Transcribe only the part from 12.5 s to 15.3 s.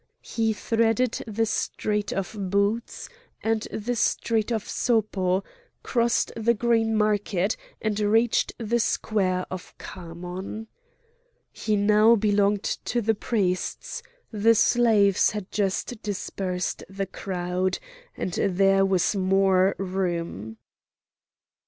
to the priests; the slaves